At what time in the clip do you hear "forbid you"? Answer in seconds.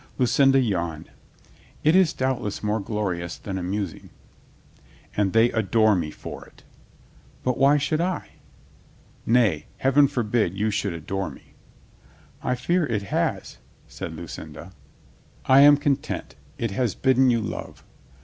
10.07-10.71